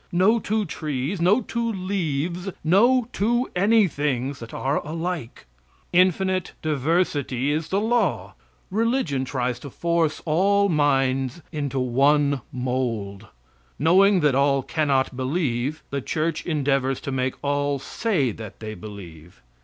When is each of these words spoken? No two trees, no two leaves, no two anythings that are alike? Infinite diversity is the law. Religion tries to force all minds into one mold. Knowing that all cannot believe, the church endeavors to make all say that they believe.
No 0.11 0.39
two 0.39 0.65
trees, 0.65 1.21
no 1.21 1.41
two 1.41 1.71
leaves, 1.71 2.49
no 2.63 3.07
two 3.13 3.47
anythings 3.55 4.39
that 4.39 4.51
are 4.51 4.83
alike? 4.83 5.45
Infinite 5.93 6.53
diversity 6.63 7.51
is 7.51 7.67
the 7.67 7.79
law. 7.79 8.33
Religion 8.71 9.25
tries 9.25 9.59
to 9.59 9.69
force 9.69 10.19
all 10.25 10.69
minds 10.69 11.43
into 11.51 11.79
one 11.79 12.41
mold. 12.51 13.27
Knowing 13.77 14.21
that 14.21 14.33
all 14.33 14.63
cannot 14.63 15.15
believe, 15.15 15.83
the 15.91 16.01
church 16.01 16.47
endeavors 16.47 16.99
to 17.01 17.11
make 17.11 17.35
all 17.43 17.77
say 17.77 18.31
that 18.31 18.59
they 18.59 18.73
believe. 18.73 19.43